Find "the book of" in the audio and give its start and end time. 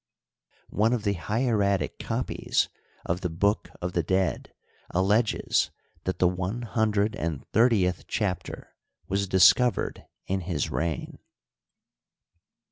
3.21-3.93